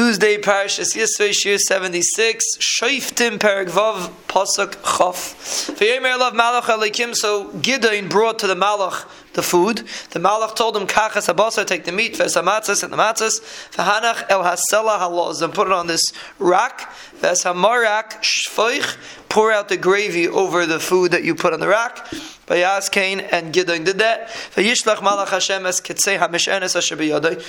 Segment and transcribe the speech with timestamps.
[0.00, 5.76] Tuesday, Parashas Yisvei, Shir 76, Shoiftim Perigvav, Pasuk Chof.
[5.76, 9.86] V'yemer love Malach Alikim, so Gideon brought to the Malach the food.
[10.12, 13.42] The Malach told him, Kachas Abasar, take the meat, Vesamatzas and the matzas,
[13.72, 16.90] V'hanach El Hasela Haloz, and put it on this rack,
[17.20, 18.96] Vesamarak Shfoich,
[19.28, 22.10] pour out the gravy over the food that you put on the rack.
[22.50, 24.28] Vayas Cain and Gideon did that.
[24.28, 27.44] Vayishlach Malach Hashem es Kitzei HaMishenes Asher The,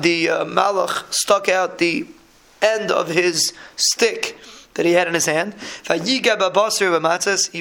[0.00, 2.06] the uh, Malach stuck out the
[2.60, 4.36] end of his stick
[4.74, 5.54] that he had in his hand.
[5.54, 6.20] He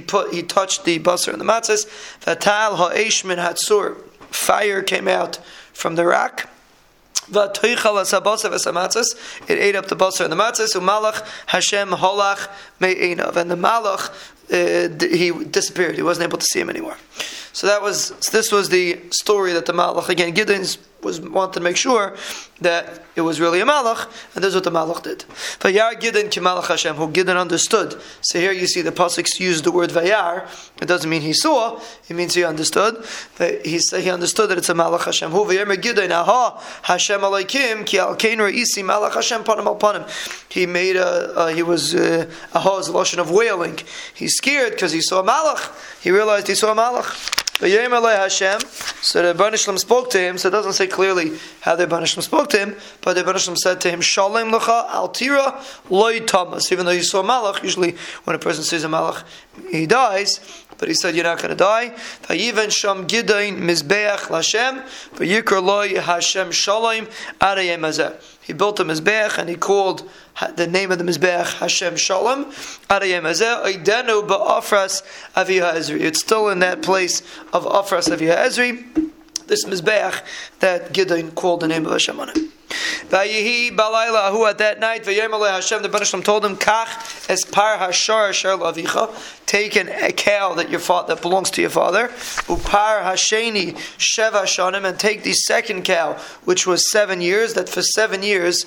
[0.01, 1.85] put he touched the basar and the matzahs.
[2.21, 3.97] Vatal ha'eshmin hatzur.
[4.31, 5.37] Fire came out
[5.73, 6.49] from the rack.
[7.29, 7.37] It
[9.47, 10.75] ate up the basar and the matzahs.
[10.75, 12.49] Umalach Hashem holach
[12.79, 13.35] me'enav.
[13.35, 14.11] And the malach
[14.53, 15.95] uh, he disappeared.
[15.95, 16.97] He wasn't able to see him anymore.
[17.53, 21.59] So that was this was the story that the malach again Gideon's was wanted to
[21.59, 22.15] make sure
[22.61, 25.19] that it was really a malach, and this is what the malach did.
[25.59, 28.01] Vayar Gidon Kimalach Hashem, who Gidon understood.
[28.21, 30.47] So here you see the pasuk use the word Vayar.
[30.81, 33.05] It doesn't mean he saw; it means he understood.
[33.37, 35.31] He said he understood that it's a malach Hashem.
[35.31, 40.07] Who Vayar Gidon Aha Hashem Aleikim Ki Al Kain Isi Malach Hashem Panim Al.
[40.49, 43.79] He made a uh, he was uh, Aha is a lashon of wailing.
[44.13, 45.71] He's scared because he saw a malach.
[46.03, 47.39] He realized he saw a malach.
[47.61, 48.59] Hashem.
[49.01, 50.37] So the Banishlam spoke to him.
[50.37, 53.79] So it doesn't say clearly how the Banishlam spoke to him, but the Banishlam said
[53.81, 56.73] to him, Shalom lecha altira loy tamas.
[56.73, 59.23] Even though you saw a malach, usually when a person sees a malach,
[59.71, 60.41] he dies.
[60.77, 61.95] But he said, You're not going to die.
[62.27, 63.07] Shalom
[67.39, 68.19] arayem.
[68.43, 70.09] He built a mizbeach and he called
[70.55, 72.45] the name of the mizbeach Hashem Shalom.
[72.45, 75.03] Arayem oidenu ba'afras
[75.35, 76.01] aviyah ezri.
[76.01, 77.21] It's still in that place
[77.51, 79.11] of afras aviyah ezri.
[79.47, 80.21] This mizbeach
[80.59, 82.52] that Gideon called the name of Hashem on it.
[83.09, 87.77] Vayihi balayla who at that night vayemalei Hashem the Banishlam told him kach es par
[87.77, 89.13] hashar shel avicha
[89.45, 92.07] take an, a cow that your father that belongs to your father
[92.47, 96.13] upar hasheni sheva shanim and take the second cow
[96.45, 98.65] which was seven years that for seven years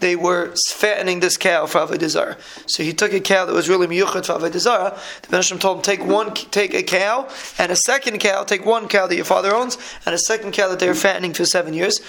[0.00, 2.36] they were fattening this cow for Avodah
[2.66, 5.82] So he took a cow that was really miyuchat for Avodah The Benishim told him,
[5.82, 9.54] take one, take a cow, and a second cow, take one cow that your father
[9.54, 9.76] owns,
[10.06, 12.00] and a second cow that they were fattening for seven years.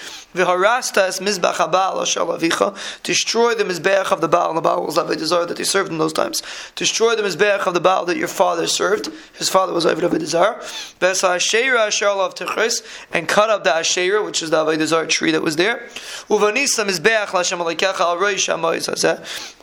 [1.40, 5.64] Mizbach avicha, destroy the mizbeach of the Baal, and the Baal was Avodah that they
[5.64, 6.42] served in those times.
[6.76, 9.08] Destroy the mizbeach of the Baal that your father served.
[9.34, 10.58] His father was Avodah Zarah.
[11.00, 15.42] V'esa asherah of techris, and cut up the asherah, which is the Avodah tree that
[15.42, 15.88] was there.
[16.28, 17.60] Uvanisa mizbeach l'Hashem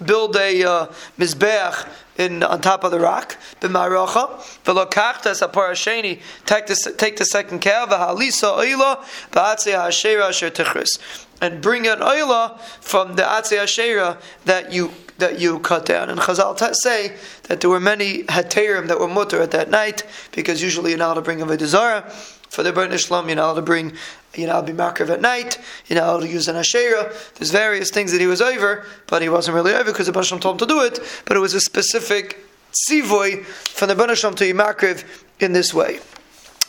[0.06, 0.86] build a uh,
[1.18, 1.88] mizbeach
[2.18, 3.38] in on top of the rock.
[3.62, 6.22] B'maracha v'lokachtas aparasheni.
[6.46, 11.00] Take the take the second cow v'halisa oila v'atzei ha'ashera asher tichris,
[11.42, 16.12] and bring an oila from the atzei ha'ashera that you that you cut down.
[16.12, 20.04] And Chazal t- say that there were many haterim that were mutter at that night
[20.32, 22.04] because usually you're not allowed to bring a vedizara
[22.50, 23.94] for the burnt you're not allowed to bring,
[24.38, 27.14] allowed to be makrav at night, you're not allowed to use an ashera.
[27.36, 30.40] There's various things that he was over, but he wasn't really over because the Banasham
[30.40, 32.44] told him to do it, but it was a specific
[32.90, 35.04] tzivoy from the Banasham to be makrav
[35.40, 36.00] in this way.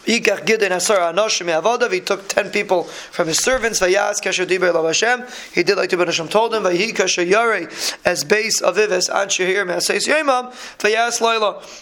[0.08, 0.46] He took
[2.28, 3.78] ten people from his servants.
[3.80, 6.64] He did like the Ben Hashem told him.
[8.04, 9.90] As base of Ives.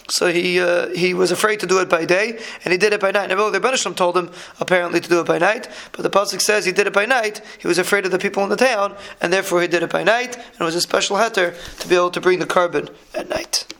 [0.09, 3.01] So he uh, he was afraid to do it by day, and he did it
[3.01, 3.29] by night.
[3.29, 6.41] Now the Ben Hashem told him apparently to do it by night, but the pasuk
[6.41, 7.43] says he did it by night.
[7.61, 10.03] He was afraid of the people in the town, and therefore he did it by
[10.03, 10.35] night.
[10.35, 13.76] And it was a special heter to be able to bring the korban at night.